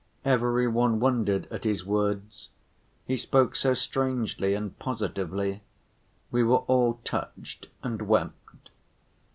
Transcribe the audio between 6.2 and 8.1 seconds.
we were all touched and